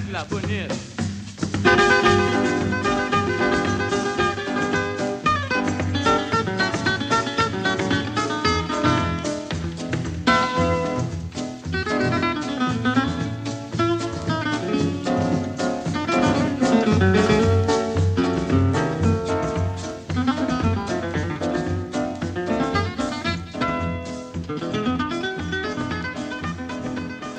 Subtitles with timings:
[0.00, 0.74] de la bonite.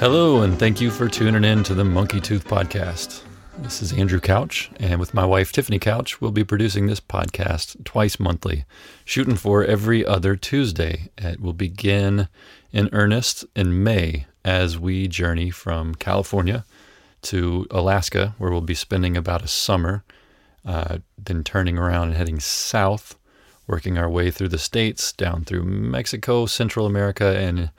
[0.10, 3.24] Hello, and thank you for tuning in to the Monkey Tooth Podcast.
[3.57, 7.83] This is Andrew Couch, and with my wife Tiffany Couch, we'll be producing this podcast
[7.83, 8.64] twice monthly,
[9.04, 11.10] shooting for every other Tuesday.
[11.18, 12.30] It will begin
[12.71, 16.64] in earnest in May as we journey from California
[17.24, 20.05] to Alaska, where we'll be spending about a summer,
[20.66, 23.18] uh, then turning around and heading south,
[23.68, 27.71] working our way through the states, down through Mexico, Central America, and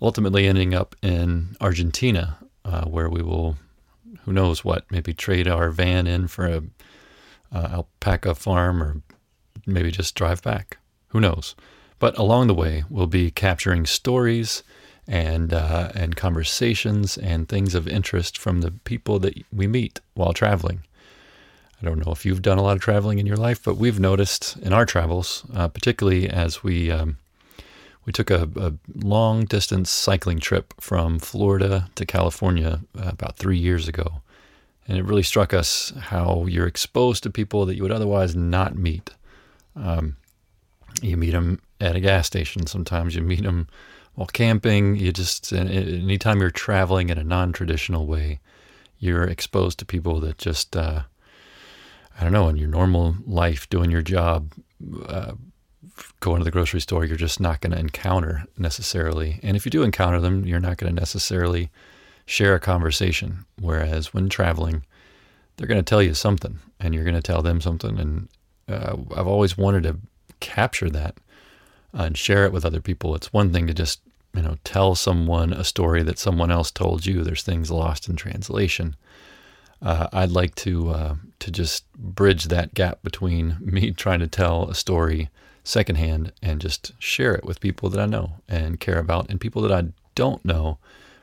[0.00, 3.56] ultimately ending up in Argentina, uh, where we will,
[4.24, 6.62] who knows what, maybe trade our van in for a
[7.52, 9.02] uh, alpaca farm or
[9.66, 10.78] maybe just drive back.
[11.08, 11.54] Who knows?
[11.98, 14.62] But along the way, we'll be capturing stories
[15.06, 20.32] and uh, and conversations and things of interest from the people that we meet while
[20.32, 20.84] traveling.
[21.82, 23.98] I don't know if you've done a lot of traveling in your life, but we've
[23.98, 27.16] noticed in our travels, uh, particularly as we um,
[28.04, 33.58] we took a, a, long distance cycling trip from Florida to California uh, about three
[33.58, 34.22] years ago.
[34.88, 38.76] And it really struck us how you're exposed to people that you would otherwise not
[38.76, 39.10] meet.
[39.76, 40.16] Um,
[41.02, 42.66] you meet them at a gas station.
[42.66, 43.68] Sometimes you meet them
[44.14, 44.96] while camping.
[44.96, 48.40] You just, anytime you're traveling in a non traditional way,
[48.98, 51.02] you're exposed to people that just, uh,
[52.18, 54.52] I don't know, in your normal life, doing your job,
[55.06, 55.32] uh,
[56.20, 59.40] going to the grocery store, you're just not going to encounter necessarily.
[59.42, 61.70] And if you do encounter them, you're not going to necessarily
[62.26, 63.44] share a conversation.
[63.58, 64.84] Whereas when traveling,
[65.56, 67.98] they're going to tell you something and you're going to tell them something.
[67.98, 68.28] And
[68.68, 69.96] uh, I've always wanted to
[70.40, 71.16] capture that
[71.92, 73.14] and share it with other people.
[73.14, 74.00] It's one thing to just,
[74.34, 77.22] you know, tell someone a story that someone else told you.
[77.22, 78.96] There's things lost in translation.
[79.82, 84.68] Uh, I'd like to uh, to just bridge that gap between me trying to tell
[84.68, 85.30] a story
[85.64, 89.62] secondhand and just share it with people that I know and care about and people
[89.62, 90.78] that I don't know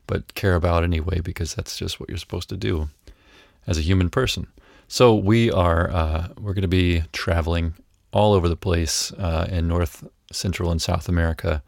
[0.06, 2.90] but care about anyway because that's just what you're supposed to do
[3.68, 4.48] as a human person.
[4.88, 7.74] So we are uh, we're going to be traveling
[8.14, 11.62] all over the place uh, in North, Central, and South America,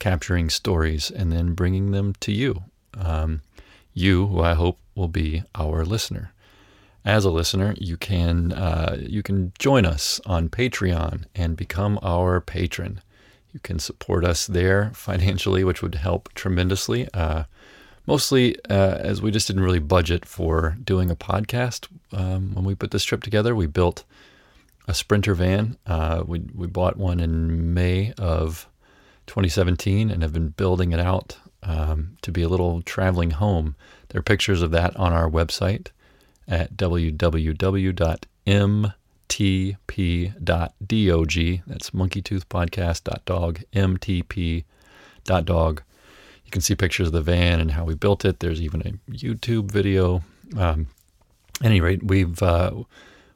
[0.00, 2.64] capturing stories and then bringing them to you.
[2.98, 3.42] Um,
[3.94, 6.32] you, who I hope will be our listener
[7.06, 12.40] as a listener, you can uh, you can join us on Patreon and become our
[12.40, 13.00] patron.
[13.52, 17.08] You can support us there financially, which would help tremendously.
[17.14, 17.44] Uh,
[18.06, 22.74] mostly, uh, as we just didn't really budget for doing a podcast um, when we
[22.74, 24.02] put this trip together, we built
[24.88, 25.78] a Sprinter van.
[25.86, 28.68] Uh, we we bought one in May of
[29.28, 33.76] 2017 and have been building it out um, to be a little traveling home.
[34.08, 35.88] There are pictures of that on our website
[36.48, 37.22] at www.mtp.dog.
[41.66, 44.62] That's monkeytoothpodcast.dog, mtp.dog.
[46.44, 48.38] You can see pictures of the van and how we built it.
[48.38, 50.22] There's even a YouTube video.
[50.56, 50.86] Um,
[51.60, 52.70] at any rate, we've uh,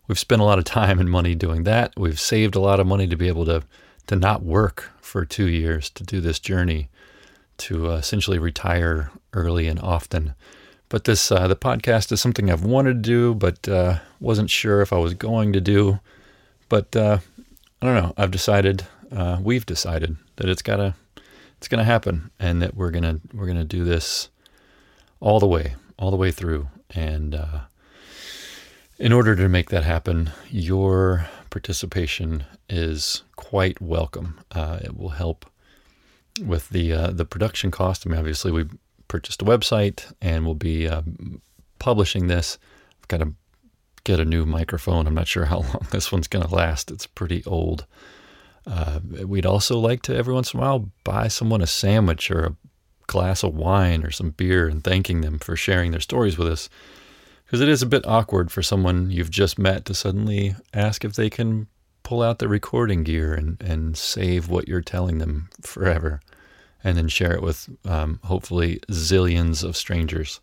[0.07, 1.93] we've spent a lot of time and money doing that.
[1.97, 3.65] We've saved a lot of money to be able to
[4.07, 6.89] to not work for two years to do this journey,
[7.59, 10.35] to uh, essentially retire early and often.
[10.91, 14.83] But this uh, the podcast is something I've wanted to do, but uh, wasn't sure
[14.83, 16.01] if I was going to do.
[16.69, 17.19] But uh,
[17.81, 18.13] I don't know.
[18.19, 18.87] I've decided.
[19.11, 20.97] Uh, we've decided that it's gotta
[21.57, 24.31] it's gonna happen, and that we're gonna we're gonna do this
[25.21, 26.69] all the way, all the way through.
[26.91, 27.61] And uh,
[28.99, 34.41] in order to make that happen, your participation is quite welcome.
[34.51, 35.47] Uh, it will help
[36.45, 38.05] with the the production cost.
[38.05, 38.65] I mean, obviously we
[39.11, 41.03] purchased a website and we'll be uh,
[41.81, 42.59] publishing this.
[43.03, 43.35] I've got to
[44.05, 45.07] get a new microphone.
[45.07, 46.91] I'm not sure how long this one's going to last.
[46.91, 47.87] It's pretty old.
[48.67, 52.45] Uh, we'd also like to every once in a while buy someone a sandwich or
[52.45, 52.57] a
[53.09, 56.69] glass of wine or some beer and thanking them for sharing their stories with us.
[57.45, 61.15] Because it is a bit awkward for someone you've just met to suddenly ask if
[61.15, 61.67] they can
[62.05, 66.21] pull out the recording gear and, and save what you're telling them forever
[66.83, 70.41] and then share it with um, hopefully zillions of strangers.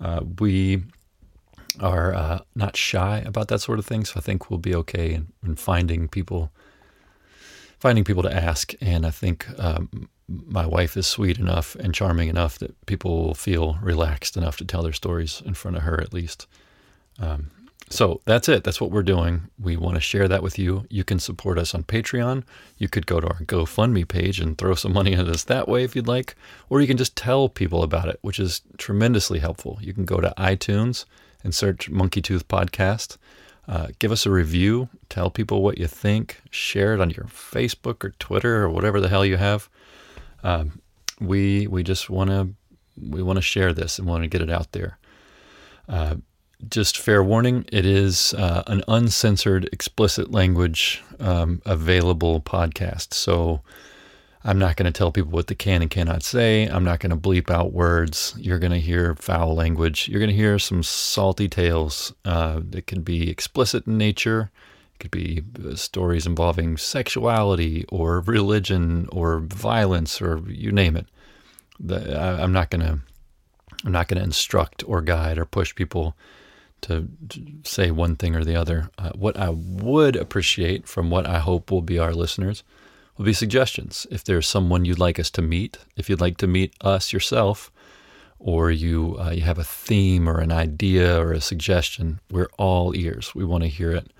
[0.00, 0.82] Uh, we
[1.80, 5.14] are uh, not shy about that sort of thing, so I think we'll be okay
[5.14, 6.52] in, in, finding people
[7.78, 8.72] finding people to ask.
[8.80, 13.34] And I think um, my wife is sweet enough and charming enough that people will
[13.34, 16.46] feel relaxed enough to tell their stories in front of her, at least.
[17.18, 17.50] Um,
[17.90, 18.64] so that's it.
[18.64, 19.50] That's what we're doing.
[19.60, 20.86] We want to share that with you.
[20.88, 22.44] You can support us on Patreon.
[22.78, 25.84] You could go to our GoFundMe page and throw some money at us that way
[25.84, 26.34] if you'd like,
[26.68, 29.78] or you can just tell people about it, which is tremendously helpful.
[29.80, 31.04] You can go to iTunes
[31.42, 33.18] and search Monkey Tooth Podcast.
[33.68, 34.88] Uh, give us a review.
[35.08, 36.40] Tell people what you think.
[36.50, 39.68] Share it on your Facebook or Twitter or whatever the hell you have.
[40.42, 40.80] Um,
[41.20, 42.50] we we just want to
[43.00, 44.98] we want to share this and want to get it out there.
[45.88, 46.16] Uh,
[46.70, 53.14] just fair warning: it is uh, an uncensored, explicit language um, available podcast.
[53.14, 53.62] So
[54.46, 56.66] I'm not going to tell people what they can and cannot say.
[56.66, 58.34] I'm not going to bleep out words.
[58.36, 60.06] You're going to hear foul language.
[60.06, 64.50] You're going to hear some salty tales uh, that can be explicit in nature.
[64.94, 71.06] It could be uh, stories involving sexuality or religion or violence or you name it.
[71.80, 73.00] The, I, I'm not going to.
[73.84, 76.16] I'm not going to instruct or guide or push people
[76.82, 77.08] to,
[77.64, 78.90] say one thing or the other.
[78.98, 82.62] Uh, what I would appreciate from what I hope will be our listeners
[83.16, 84.06] will be suggestions.
[84.10, 87.70] If there's someone you'd like us to meet, if you'd like to meet us yourself,
[88.38, 92.94] or you uh, you have a theme or an idea or a suggestion, we're all
[92.94, 93.34] ears.
[93.34, 94.10] We want to hear it.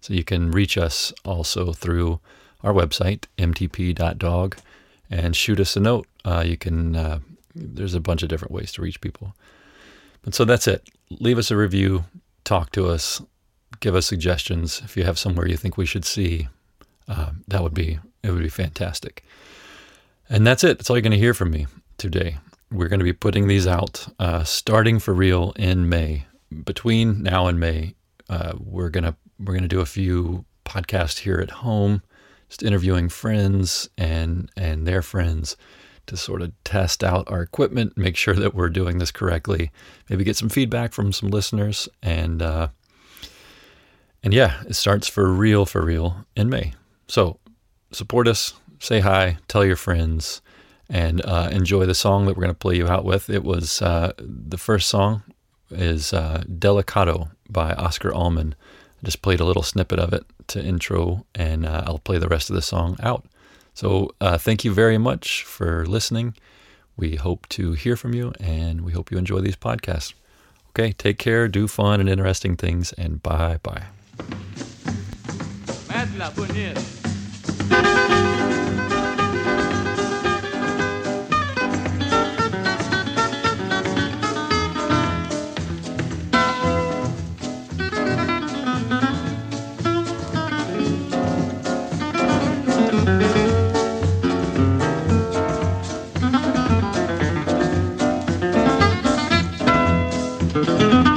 [0.00, 2.20] So you can reach us also through
[2.62, 4.56] our website mtp.dog
[5.10, 6.06] and shoot us a note.
[6.24, 6.96] Uh, you can.
[6.96, 7.18] Uh,
[7.54, 9.34] there's a bunch of different ways to reach people.
[10.22, 10.88] But so that's it.
[11.10, 12.04] Leave us a review.
[12.44, 13.20] Talk to us.
[13.80, 14.80] Give us suggestions.
[14.84, 16.48] If you have somewhere you think we should see,
[17.08, 19.24] uh, that would be it would be fantastic.
[20.28, 20.78] And that's it.
[20.78, 21.66] That's all you're going to hear from me
[21.98, 22.38] today.
[22.70, 26.26] We're going to be putting these out uh, starting for real in May.
[26.64, 27.94] Between now and May,
[28.28, 32.02] uh, we're gonna we're gonna do a few podcasts here at home,
[32.48, 35.56] just interviewing friends and and their friends
[36.06, 39.70] to sort of test out our equipment, make sure that we're doing this correctly,
[40.08, 42.68] maybe get some feedback from some listeners, and uh,
[44.22, 46.74] and yeah, it starts for real for real in May.
[47.08, 47.38] So
[47.92, 50.42] support us, say hi, tell your friends,
[50.88, 53.30] and uh, enjoy the song that we're going to play you out with.
[53.30, 55.22] It was uh, the first song
[55.70, 58.54] is uh, Delicato by Oscar Allman.
[59.02, 62.28] I just played a little snippet of it to intro, and uh, I'll play the
[62.28, 63.26] rest of the song out.
[63.74, 66.34] So uh, thank you very much for listening.
[66.96, 70.12] We hope to hear from you, and we hope you enjoy these podcasts.
[70.70, 73.84] Okay, take care, do fun and interesting things, and bye bye.
[100.64, 101.11] Thank